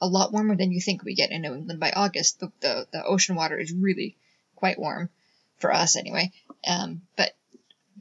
a 0.00 0.06
lot 0.06 0.32
warmer 0.32 0.56
than 0.56 0.72
you 0.72 0.80
think 0.80 1.04
we 1.04 1.14
get 1.14 1.30
in 1.30 1.42
New 1.42 1.52
England 1.52 1.80
by 1.80 1.92
August. 1.92 2.40
The, 2.40 2.50
the, 2.60 2.86
the 2.92 3.04
ocean 3.04 3.36
water 3.36 3.58
is 3.58 3.74
really 3.74 4.16
quite 4.56 4.78
warm 4.78 5.10
for 5.58 5.70
us 5.70 5.96
anyway. 5.96 6.32
Um, 6.66 7.02
but 7.14 7.36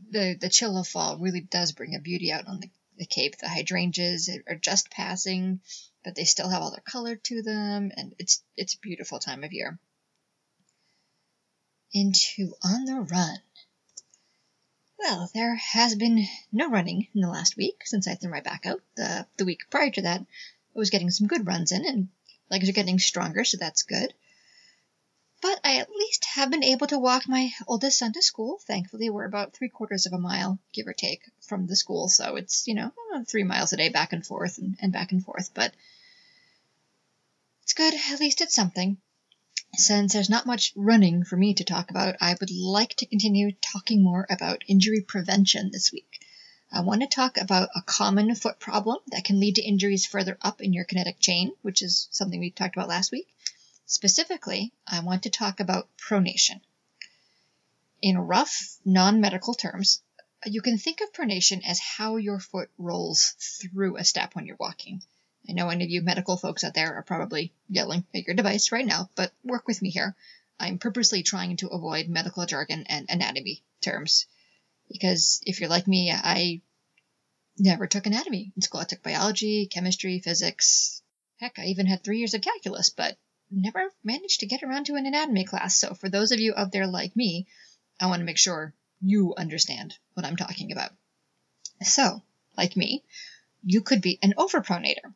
the, 0.10 0.38
the 0.39 0.48
chill 0.48 0.77
of 0.77 0.88
fall 0.88 1.18
really 1.18 1.41
does 1.41 1.74
bring 1.74 1.96
a 1.96 2.00
beauty 2.00 2.32
out 2.32 2.48
on 2.48 2.62
the, 2.62 2.70
the 2.98 3.06
Cape. 3.06 3.38
The 3.38 3.50
hydrangeas 3.50 4.29
are 4.48 4.56
just 4.56 4.89
passing, 4.89 5.60
but 6.06 6.15
they 6.15 6.24
still 6.24 6.48
have 6.48 6.62
all 6.62 6.72
their 6.72 6.79
color 6.89 7.18
to 7.18 7.41
them, 7.41 7.91
and 7.98 8.15
it's, 8.20 8.41
it's 8.56 8.75
a 8.75 8.79
beautiful 8.79 9.20
time 9.20 9.44
of 9.44 9.51
year. 9.51 9.77
Into 11.91 12.53
On 12.63 12.86
the 12.86 13.01
Run. 13.01 13.39
Well, 15.00 15.32
there 15.34 15.56
has 15.56 15.96
been 15.96 16.27
no 16.51 16.70
running 16.70 17.08
in 17.15 17.22
the 17.22 17.29
last 17.29 17.56
week 17.56 17.84
since 17.86 18.06
I 18.06 18.15
threw 18.15 18.29
my 18.29 18.41
back 18.41 18.65
out. 18.65 18.82
The, 18.96 19.25
the 19.38 19.46
week 19.46 19.62
prior 19.70 19.89
to 19.91 20.01
that, 20.01 20.20
I 20.20 20.25
was 20.77 20.89
getting 20.89 21.10
some 21.10 21.27
good 21.27 21.48
runs 21.48 21.72
in, 21.72 21.86
and 21.86 22.10
legs 22.51 22.68
are 22.68 22.74
getting 22.74 23.00
stronger, 23.00 23.46
so 23.46 23.56
that's 23.58 23.84
good. 23.84 24.13
But 25.41 25.62
I 25.63 25.77
at 25.77 25.89
least 25.89 26.25
have 26.25 26.51
been 26.51 26.65
able 26.65 26.88
to 26.88 27.00
walk 27.00 27.29
my 27.29 27.50
oldest 27.65 27.98
son 27.98 28.12
to 28.12 28.22
school. 28.22 28.60
Thankfully, 28.68 29.10
we're 29.10 29.24
about 29.24 29.53
three 29.53 29.70
quarters 29.70 30.06
of 30.06 30.12
a 30.12 30.20
mile, 30.20 30.60
give 30.74 30.86
or 30.86 30.94
take, 30.94 31.22
from 31.48 31.65
the 31.65 31.77
school, 31.77 32.10
so 32.10 32.36
it's, 32.36 32.68
you 32.68 32.74
know, 32.74 32.91
uh, 33.15 33.24
three 33.24 33.44
miles 33.44 33.72
a 33.72 33.77
day 33.77 33.88
back 33.88 34.12
and 34.12 34.25
forth 34.25 34.58
and, 34.58 34.75
and 34.82 34.91
back 34.91 35.13
and 35.13 35.24
forth. 35.24 35.51
But 35.53 35.74
it's 37.63 37.74
good, 37.74 37.94
at 37.94 38.20
least 38.20 38.41
it's 38.41 38.53
something. 38.53 38.98
Since 39.76 40.14
there's 40.14 40.30
not 40.30 40.48
much 40.48 40.74
running 40.76 41.24
for 41.24 41.38
me 41.38 41.54
to 41.54 41.64
talk 41.64 41.92
about, 41.92 42.16
I 42.20 42.36
would 42.40 42.50
like 42.50 42.96
to 42.96 43.06
continue 43.06 43.52
talking 43.62 44.04
more 44.04 44.26
about 44.30 44.64
injury 44.68 45.02
prevention 45.02 45.70
this 45.72 45.92
week. 45.92 46.26
I 46.72 46.82
want 46.82 47.02
to 47.02 47.08
talk 47.08 47.38
about 47.38 47.70
a 47.76 47.82
common 47.84 48.34
foot 48.36 48.60
problem 48.60 48.98
that 49.12 49.24
can 49.24 49.40
lead 49.40 49.56
to 49.56 49.62
injuries 49.62 50.06
further 50.06 50.38
up 50.42 50.62
in 50.62 50.74
your 50.74 50.86
kinetic 50.86 51.20
chain, 51.20 51.52
which 51.62 51.82
is 51.82 52.08
something 52.12 52.40
we 52.40 52.50
talked 52.50 52.76
about 52.76 52.90
last 52.90 53.12
week. 53.12 53.28
Specifically, 53.86 54.74
I 54.88 55.02
want 55.02 55.24
to 55.24 55.30
talk 55.30 55.60
about 55.60 55.90
pronation. 55.98 56.62
In 58.02 58.18
rough, 58.18 58.78
non 58.86 59.22
medical 59.22 59.54
terms, 59.54 60.02
you 60.46 60.62
can 60.62 60.78
think 60.78 61.02
of 61.02 61.14
pronation 61.14 61.62
as 61.66 61.80
how 61.80 62.18
your 62.18 62.40
foot 62.40 62.72
rolls 62.78 63.36
through 63.62 63.98
a 63.98 64.04
step 64.04 64.36
when 64.36 64.46
you're 64.46 64.58
walking. 64.60 65.04
I 65.50 65.53
know 65.53 65.70
any 65.70 65.84
of 65.84 65.89
you 65.89 66.03
medical 66.03 66.38
folks 66.38 66.63
out 66.63 66.75
there 66.75 66.94
are 66.94 67.01
probably 67.01 67.51
yelling 67.68 68.06
at 68.13 68.27
your 68.27 68.36
device 68.36 68.72
right 68.72 68.86
now, 68.86 69.10
but 69.15 69.34
work 69.44 69.68
with 69.68 69.82
me 69.82 69.89
here. 69.89 70.15
I'm 70.60 70.77
purposely 70.77 71.24
trying 71.24 71.58
to 71.58 71.70
avoid 71.70 72.08
medical 72.08 72.46
jargon 72.46 72.86
and 72.88 73.08
anatomy 73.10 73.63
terms. 73.82 74.27
Because 74.91 75.41
if 75.44 75.60
you're 75.60 75.70
like 75.70 75.88
me, 75.88 76.12
I 76.12 76.62
never 77.58 77.88
took 77.88 78.06
anatomy 78.06 78.53
in 78.56 78.62
school. 78.62 78.82
I 78.82 78.84
took 78.84 79.01
biology, 79.01 79.65
chemistry, 79.65 80.20
physics. 80.20 81.01
Heck, 81.38 81.58
I 81.58 81.65
even 81.65 81.88
had 81.88 82.03
three 82.03 82.20
years 82.20 82.36
of 82.36 82.41
calculus, 82.41 82.89
but 82.89 83.18
never 83.50 83.91
managed 84.03 84.41
to 84.41 84.46
get 84.46 84.62
around 84.62 84.86
to 84.86 84.96
an 84.96 85.08
anatomy 85.08 85.46
class. 85.46 85.77
So 85.77 85.96
for 85.96 86.10
those 86.10 86.32
of 86.32 86.39
you 86.39 86.53
out 86.56 86.72
there 86.72 86.86
like 86.86 87.15
me, 87.15 87.48
I 88.00 88.06
want 88.06 88.20
to 88.20 88.25
make 88.25 88.38
sure 88.38 88.75
you 89.01 89.34
understand 89.36 89.98
what 90.13 90.27
I'm 90.27 90.36
talking 90.36 90.72
about. 90.72 90.91
So, 91.82 92.22
like 92.56 92.75
me, 92.75 93.03
you 93.63 93.82
could 93.82 94.01
be 94.01 94.20
an 94.22 94.36
overpronator 94.38 95.13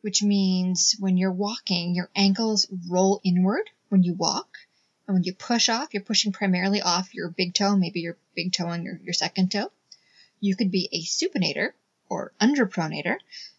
which 0.00 0.22
means 0.22 0.96
when 0.98 1.16
you're 1.16 1.32
walking, 1.32 1.94
your 1.94 2.10
ankles 2.16 2.66
roll 2.88 3.20
inward 3.24 3.68
when 3.88 4.02
you 4.02 4.14
walk. 4.14 4.56
And 5.06 5.14
when 5.14 5.24
you 5.24 5.34
push 5.34 5.68
off, 5.68 5.92
you're 5.92 6.02
pushing 6.02 6.32
primarily 6.32 6.80
off 6.80 7.14
your 7.14 7.28
big 7.28 7.54
toe, 7.54 7.76
maybe 7.76 8.00
your 8.00 8.16
big 8.34 8.52
toe 8.52 8.68
and 8.68 8.84
your, 8.84 9.00
your 9.02 9.12
second 9.12 9.50
toe. 9.50 9.70
You 10.40 10.56
could 10.56 10.70
be 10.70 10.88
a 10.92 11.02
supinator 11.02 11.72
or 12.08 12.32
underpronator. 12.40 13.16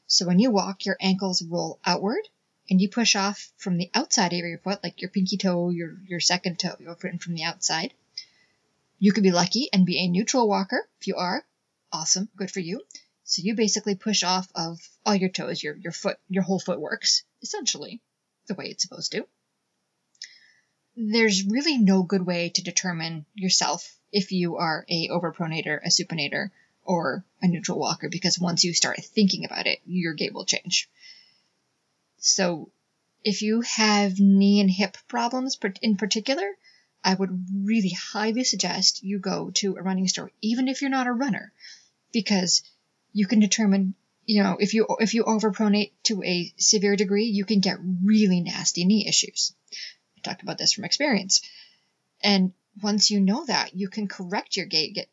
So 0.08 0.26
when 0.26 0.40
you 0.40 0.50
walk, 0.52 0.86
your 0.86 0.98
ankles 1.00 1.44
roll 1.44 1.80
outward 1.86 2.28
and 2.70 2.82
you 2.82 2.90
push 2.90 3.16
off 3.16 3.52
from 3.58 3.78
the 3.78 3.92
outside 3.94 4.34
of 4.34 4.40
your 4.40 4.58
foot, 4.58 4.84
like 4.84 5.02
your 5.02 5.10
pinky 5.10 5.38
toe, 5.38 5.70
your, 5.70 5.98
your 6.08 6.20
second 6.20 6.58
toe, 6.58 6.76
you 6.80 6.88
open 6.88 7.20
from 7.20 7.36
the 7.36 7.44
outside. 7.44 7.94
You 8.98 9.12
could 9.14 9.24
be 9.24 9.32
lucky 9.32 9.70
and 9.74 9.86
be 9.86 10.00
a 10.00 10.08
neutral 10.08 10.48
walker. 10.48 10.88
If 11.00 11.08
you 11.08 11.16
are, 11.16 11.44
awesome, 11.92 12.30
good 12.36 12.52
for 12.52 12.60
you. 12.60 12.82
So 13.32 13.44
you 13.44 13.56
basically 13.56 13.96
push 13.96 14.24
off 14.24 14.52
of 14.56 14.78
all 15.06 15.16
your 15.16 15.30
toes, 15.30 15.64
your, 15.64 15.78
your 15.78 15.94
foot, 15.94 16.18
your 16.28 16.44
whole 16.44 16.60
foot 16.60 16.82
works, 16.82 17.24
essentially, 17.42 18.02
the 18.48 18.56
way 18.56 18.66
it's 18.66 18.84
supposed 18.84 19.14
to. 19.14 19.26
There's 20.98 21.46
really 21.48 21.78
no 21.78 22.04
good 22.04 22.26
way 22.26 22.50
to 22.50 22.62
determine 22.62 23.26
yourself 23.34 23.98
if 24.12 24.34
you 24.34 24.58
are 24.58 24.86
a 24.90 25.08
overpronator, 25.08 25.80
a 25.82 25.88
supinator, 25.88 26.52
or 26.84 27.24
a 27.42 27.48
neutral 27.48 27.80
walker, 27.80 28.10
because 28.10 28.38
once 28.38 28.66
you 28.66 28.74
start 28.74 29.02
thinking 29.02 29.46
about 29.46 29.66
it, 29.66 29.80
your 29.86 30.14
gait 30.14 30.34
will 30.34 30.44
change. 30.44 30.90
So 32.18 32.70
if 33.24 33.42
you 33.44 33.62
have 33.62 34.20
knee 34.20 34.60
and 34.60 34.70
hip 34.70 34.98
problems 35.08 35.58
in 35.82 35.96
particular, 35.96 36.52
I 37.02 37.14
would 37.14 37.46
really 37.64 37.96
highly 38.12 38.44
suggest 38.44 39.04
you 39.04 39.20
go 39.20 39.52
to 39.52 39.78
a 39.78 39.82
running 39.82 40.10
store, 40.10 40.32
even 40.42 40.68
if 40.68 40.82
you're 40.82 40.92
not 40.92 41.08
a 41.08 41.14
runner, 41.14 41.54
because 42.12 42.62
you 43.14 43.28
can 43.28 43.40
determine 43.40 43.96
you 44.26 44.44
know 44.44 44.58
if 44.60 44.74
you 44.74 44.86
if 45.00 45.14
you 45.14 45.24
overpronate 45.24 45.92
to 46.04 46.24
a 46.24 46.54
severe 46.58 46.96
degree 46.96 47.26
you 47.26 47.46
can 47.46 47.60
get 47.60 47.80
really 48.04 48.42
nasty 48.42 48.86
knee 48.86 49.08
issues. 49.08 49.54
I 50.18 50.22
talked 50.22 50.44
about 50.44 50.58
this 50.58 50.74
from 50.74 50.86
experience. 50.86 51.42
And 52.24 52.54
once 52.82 53.10
you 53.10 53.20
know 53.20 53.46
that 53.46 53.76
you 53.76 53.90
can 53.90 54.08
correct 54.08 54.56
your 54.56 54.66
gait 54.66 54.94
get 54.94 55.10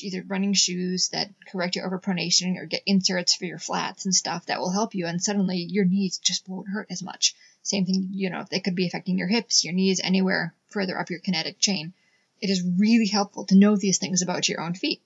either 0.00 0.22
running 0.22 0.52
shoes 0.52 1.08
that 1.08 1.28
correct 1.48 1.74
your 1.74 1.90
overpronation 1.90 2.56
or 2.56 2.66
get 2.66 2.84
inserts 2.86 3.34
for 3.34 3.46
your 3.46 3.58
flats 3.58 4.04
and 4.04 4.14
stuff 4.14 4.46
that 4.46 4.60
will 4.60 4.70
help 4.70 4.94
you 4.94 5.06
and 5.06 5.20
suddenly 5.20 5.58
your 5.58 5.84
knees 5.84 6.18
just 6.18 6.48
won't 6.48 6.68
hurt 6.68 6.86
as 6.88 7.02
much. 7.02 7.34
Same 7.62 7.84
thing 7.84 8.08
you 8.12 8.30
know 8.30 8.46
they 8.50 8.60
could 8.60 8.76
be 8.76 8.86
affecting 8.86 9.18
your 9.18 9.28
hips 9.28 9.64
your 9.64 9.74
knees 9.74 10.00
anywhere 10.02 10.54
further 10.68 10.98
up 10.98 11.10
your 11.10 11.20
kinetic 11.20 11.58
chain. 11.58 11.92
It 12.40 12.50
is 12.50 12.62
really 12.78 13.06
helpful 13.06 13.44
to 13.46 13.56
know 13.56 13.76
these 13.76 13.98
things 13.98 14.22
about 14.22 14.48
your 14.48 14.60
own 14.60 14.74
feet 14.74 15.02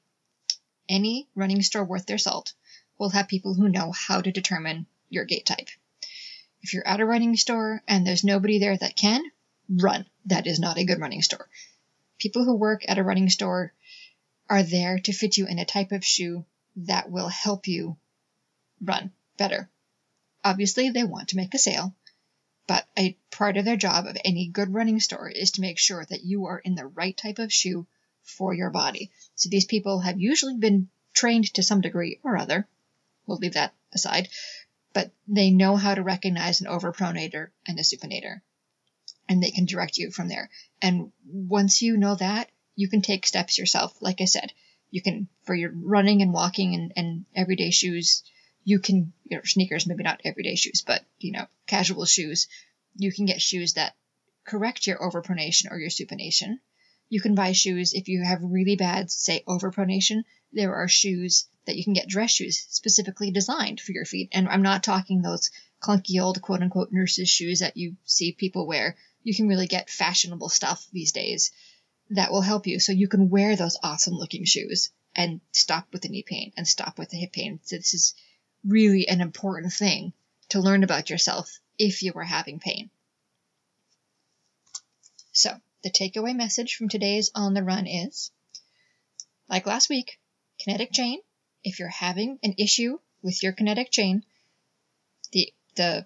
any 0.89 1.29
running 1.35 1.63
store 1.63 1.85
worth 1.85 2.07
their 2.07 2.19
salt 2.19 2.53
will 2.99 3.11
have 3.11 3.29
people 3.29 3.55
who 3.55 3.69
know 3.69 3.93
how 3.93 4.21
to 4.21 4.33
determine 4.33 4.87
your 5.09 5.25
gait 5.25 5.47
type. 5.47 5.69
If 6.63 6.73
you're 6.75 6.87
at 6.87 7.01
a 7.01 7.07
running 7.07 7.37
store 7.37 7.83
and 7.87 8.07
there's 8.07 8.25
nobody 8.25 8.59
there 8.59 8.77
that 8.77 8.97
can, 8.97 9.23
run. 9.69 10.07
That 10.27 10.47
is 10.47 10.59
not 10.59 10.79
a 10.79 10.85
good 10.85 11.01
running 11.01 11.23
store. 11.23 11.49
People 12.19 12.45
who 12.45 12.57
work 12.57 12.83
at 12.89 12.99
a 12.99 13.05
running 13.05 13.29
store 13.29 13.73
are 14.49 14.63
there 14.63 14.99
to 15.01 15.13
fit 15.13 15.37
you 15.37 15.47
in 15.47 15.59
a 15.59 15.65
type 15.65 15.93
of 15.93 16.05
shoe 16.05 16.45
that 16.77 17.11
will 17.11 17.29
help 17.29 17.69
you 17.69 17.97
run 18.83 19.13
better. 19.37 19.69
Obviously, 20.45 20.91
they 20.91 21.05
want 21.05 21.29
to 21.29 21.37
make 21.37 21.55
a 21.55 21.59
sale, 21.59 21.95
but 22.67 22.87
a 22.99 23.17
part 23.31 23.57
of 23.57 23.65
their 23.65 23.77
job 23.77 24.07
of 24.07 24.17
any 24.25 24.47
good 24.47 24.73
running 24.73 25.01
store 25.01 25.29
is 25.29 25.53
to 25.53 25.61
make 25.61 25.79
sure 25.79 26.05
that 26.05 26.25
you 26.25 26.47
are 26.47 26.59
in 26.59 26.75
the 26.75 26.87
right 26.87 27.17
type 27.17 27.39
of 27.39 27.53
shoe 27.53 27.87
for 28.27 28.53
your 28.53 28.71
body. 28.71 29.11
So 29.35 29.49
these 29.49 29.65
people 29.65 30.01
have 30.01 30.21
usually 30.21 30.57
been 30.57 30.89
trained 31.15 31.55
to 31.55 31.63
some 31.63 31.81
degree 31.81 32.21
or 32.23 32.37
other. 32.37 32.69
We'll 33.27 33.39
leave 33.39 33.55
that 33.55 33.75
aside. 33.93 34.29
But 34.93 35.13
they 35.27 35.51
know 35.51 35.77
how 35.77 35.95
to 35.95 36.03
recognize 36.03 36.61
an 36.61 36.69
overpronator 36.69 37.49
and 37.67 37.79
a 37.79 37.83
supinator. 37.83 38.41
And 39.29 39.43
they 39.43 39.51
can 39.51 39.65
direct 39.65 39.99
you 39.99 40.11
from 40.11 40.29
there. 40.29 40.51
And 40.81 41.13
once 41.27 41.83
you 41.83 41.97
know 41.97 42.15
that, 42.15 42.51
you 42.77 42.89
can 42.89 43.03
take 43.03 43.27
steps 43.27 43.59
yourself. 43.59 43.97
Like 44.01 44.21
I 44.21 44.27
said, 44.27 44.53
You 44.91 45.03
can, 45.03 45.29
for 45.45 45.55
your 45.55 45.73
running 45.75 46.23
and 46.23 46.33
walking 46.33 46.75
and, 46.75 46.93
and 46.97 47.25
everyday 47.35 47.71
shoes, 47.71 48.23
you 48.65 48.79
can, 48.79 49.13
you 49.25 49.37
know, 49.37 49.43
sneakers, 49.45 49.87
maybe 49.87 50.05
not 50.05 50.21
everyday 50.25 50.57
shoes, 50.57 50.83
but, 50.87 51.05
you 51.19 51.33
know, 51.33 51.47
casual 51.67 52.05
shoes, 52.05 52.49
you 52.97 53.13
can 53.13 53.27
get 53.27 53.41
shoes 53.41 53.75
that 53.75 53.95
correct 54.45 54.87
your 54.87 54.99
overpronation 54.99 55.71
or 55.71 55.79
your 55.79 55.91
supination. 55.91 56.59
You 57.09 57.21
can 57.21 57.35
buy 57.35 57.53
shoes 57.53 57.95
if 57.95 58.09
you 58.09 58.23
have 58.23 58.41
really 58.43 58.77
bad, 58.77 59.11
say, 59.11 59.43
overpronation. 59.47 60.25
There 60.53 60.75
are 60.75 60.89
shoes 60.89 61.49
that 61.67 61.77
you 61.77 61.85
can 61.85 61.93
get 61.93 62.09
dress 62.09 62.31
shoes 62.31 62.67
specifically 62.71 63.31
designed 63.31 63.81
for 63.81 63.93
your 63.93 64.05
feet. 64.05 64.29
And 64.33 64.49
I'm 64.49 64.63
not 64.63 64.83
talking 64.83 65.23
those 65.23 65.51
clunky 65.81 66.21
old 66.23 66.41
quote 66.41 66.63
unquote 66.63 66.93
nurses 66.93 67.29
shoes 67.29 67.61
that 67.61 67.77
you 67.77 67.97
see 68.05 68.33
people 68.33 68.67
wear. 68.67 68.97
You 69.23 69.35
can 69.35 69.49
really 69.49 69.67
get 69.67 69.91
fashionable 69.91 70.49
stuff 70.49 70.87
these 70.93 71.13
days 71.13 71.53
that 72.11 72.31
will 72.31 72.41
help 72.41 72.67
you 72.67 72.79
so 72.81 72.93
you 72.93 73.09
can 73.09 73.31
wear 73.31 73.57
those 73.57 73.77
awesome 73.83 74.15
looking 74.15 74.45
shoes 74.45 74.91
and 75.15 75.41
stop 75.53 75.89
with 75.93 76.03
the 76.03 76.09
knee 76.09 76.23
pain 76.23 76.53
and 76.57 76.67
stop 76.67 76.99
with 76.99 77.11
the 77.11 77.17
hip 77.17 77.33
pain. 77.33 77.61
So 77.65 77.77
this 77.77 77.95
is 77.95 78.15
really 78.65 79.09
an 79.09 79.21
important 79.21 79.73
thing 79.73 80.13
to 80.51 80.61
learn 80.61 80.85
about 80.85 81.11
yourself 81.11 81.59
if 81.79 82.03
you 82.03 82.13
are 82.15 82.25
having 82.25 82.61
pain. 82.61 82.91
So, 85.33 85.51
the 85.87 85.93
takeaway 85.93 86.35
message 86.35 86.75
from 86.75 86.89
today's 86.89 87.31
On 87.37 87.55
the 87.55 87.63
Run 87.63 87.87
is 87.87 88.33
like 89.49 89.67
last 89.67 89.89
week, 89.89 90.19
kinetic 90.59 90.91
chain. 90.91 91.21
If 91.63 91.79
you're 91.79 91.87
having 91.87 92.41
an 92.43 92.57
issue 92.59 92.99
with 93.23 93.41
your 93.41 93.53
kinetic 93.53 93.93
chain, 93.93 94.25
the, 95.31 95.53
the 95.77 96.05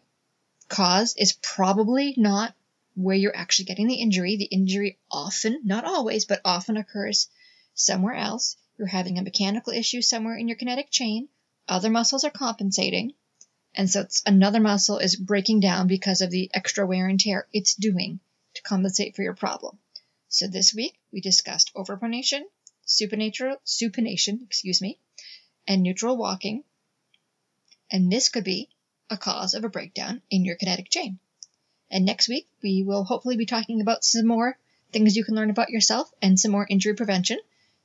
cause 0.68 1.14
is 1.16 1.32
probably 1.32 2.12
not 2.18 2.54
where 2.94 3.16
you're 3.16 3.34
actually 3.34 3.64
getting 3.64 3.86
the 3.86 4.02
injury. 4.02 4.36
The 4.36 4.44
injury 4.44 4.98
often, 5.10 5.62
not 5.64 5.86
always, 5.86 6.26
but 6.26 6.42
often 6.44 6.76
occurs 6.76 7.28
somewhere 7.72 8.16
else. 8.16 8.58
You're 8.76 8.86
having 8.86 9.16
a 9.18 9.22
mechanical 9.22 9.72
issue 9.72 10.02
somewhere 10.02 10.36
in 10.36 10.46
your 10.46 10.58
kinetic 10.58 10.90
chain 10.90 11.30
other 11.66 11.88
muscles 11.88 12.24
are 12.24 12.30
compensating. 12.30 13.14
And 13.74 13.88
so 13.88 14.06
another 14.26 14.60
muscle 14.60 14.98
is 14.98 15.16
breaking 15.16 15.60
down 15.60 15.86
because 15.86 16.20
of 16.20 16.30
the 16.30 16.50
extra 16.52 16.86
wear 16.86 17.08
and 17.08 17.18
tear 17.18 17.46
it's 17.54 17.74
doing 17.74 18.20
to 18.60 18.68
compensate 18.68 19.16
for 19.16 19.22
your 19.22 19.34
problem. 19.34 19.78
So 20.28 20.46
this 20.46 20.74
week 20.74 20.98
we 21.12 21.20
discussed 21.20 21.72
overpronation, 21.74 22.42
supination, 22.86 23.56
supination, 23.66 24.42
excuse 24.42 24.80
me, 24.80 24.98
and 25.66 25.82
neutral 25.82 26.16
walking. 26.16 26.64
And 27.90 28.12
this 28.12 28.28
could 28.28 28.44
be 28.44 28.68
a 29.08 29.16
cause 29.16 29.54
of 29.54 29.64
a 29.64 29.68
breakdown 29.68 30.22
in 30.30 30.44
your 30.44 30.56
kinetic 30.56 30.90
chain. 30.90 31.18
And 31.90 32.04
next 32.04 32.28
week 32.28 32.48
we 32.62 32.84
will 32.84 33.04
hopefully 33.04 33.36
be 33.36 33.46
talking 33.46 33.80
about 33.80 34.04
some 34.04 34.26
more 34.26 34.56
things 34.92 35.16
you 35.16 35.24
can 35.24 35.34
learn 35.34 35.50
about 35.50 35.70
yourself 35.70 36.10
and 36.22 36.38
some 36.38 36.52
more 36.52 36.66
injury 36.68 36.94
prevention 36.94 37.38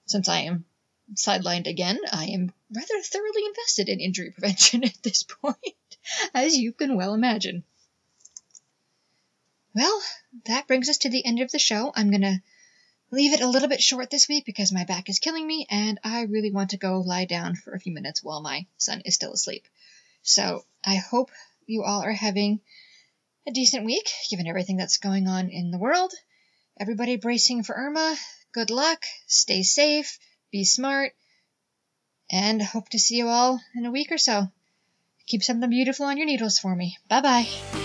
since 0.05 0.29
I 0.29 0.41
am 0.41 0.65
sidelined 1.13 1.67
again, 1.67 1.99
I 2.11 2.25
am 2.25 2.51
rather 2.73 3.01
thoroughly 3.01 3.45
invested 3.45 3.89
in 3.89 3.99
injury 3.99 4.31
prevention 4.31 4.83
at 4.83 5.01
this 5.03 5.23
point, 5.23 5.97
as 6.33 6.55
you 6.55 6.73
can 6.73 6.95
well 6.95 7.13
imagine. 7.13 7.63
Well, 9.75 10.01
that 10.45 10.67
brings 10.67 10.89
us 10.89 10.99
to 10.99 11.09
the 11.09 11.25
end 11.25 11.41
of 11.41 11.51
the 11.51 11.59
show. 11.59 11.91
I'm 11.93 12.09
going 12.09 12.21
to 12.21 12.41
leave 13.11 13.33
it 13.33 13.41
a 13.41 13.47
little 13.47 13.67
bit 13.67 13.83
short 13.83 14.09
this 14.09 14.27
week 14.27 14.45
because 14.45 14.71
my 14.71 14.85
back 14.85 15.09
is 15.09 15.19
killing 15.19 15.45
me 15.45 15.67
and 15.69 15.99
I 16.03 16.23
really 16.23 16.51
want 16.51 16.71
to 16.71 16.77
go 16.77 17.01
lie 17.01 17.25
down 17.25 17.55
for 17.55 17.73
a 17.73 17.79
few 17.79 17.93
minutes 17.93 18.23
while 18.23 18.41
my 18.41 18.65
son 18.77 19.01
is 19.05 19.15
still 19.15 19.33
asleep. 19.33 19.67
So 20.23 20.63
I 20.83 20.95
hope 20.95 21.29
you 21.67 21.83
all 21.83 22.01
are 22.01 22.11
having 22.11 22.61
a 23.47 23.51
decent 23.51 23.85
week 23.85 24.09
given 24.29 24.47
everything 24.47 24.77
that's 24.77 24.97
going 24.97 25.27
on 25.27 25.49
in 25.49 25.71
the 25.71 25.77
world. 25.77 26.13
Everybody 26.79 27.17
bracing 27.17 27.63
for 27.63 27.75
Irma. 27.75 28.15
Good 28.53 28.69
luck. 28.69 29.03
Stay 29.27 29.61
safe 29.61 30.17
be 30.55 30.63
smart, 30.63 31.11
and 32.31 32.61
hope 32.61 32.87
to 32.87 32.97
see 32.97 33.17
you 33.17 33.27
all 33.27 33.59
in 33.75 33.85
a 33.85 33.91
week 33.91 34.09
or 34.09 34.17
so. 34.17 34.47
Keep 35.27 35.43
something 35.43 35.69
beautiful 35.69 36.05
on 36.05 36.15
your 36.15 36.27
needles 36.27 36.59
for 36.59 36.73
me. 36.73 36.97
Bye 37.09 37.21
bye. 37.21 37.84